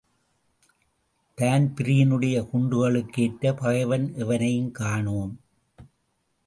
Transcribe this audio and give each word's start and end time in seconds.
தான்பிரீனுடைய 1.37 2.37
குண்டுகளுக்கேற்ற 2.53 3.53
பகைவன் 3.53 4.13
எவனையும் 4.15 4.71
காணோம். 4.71 5.39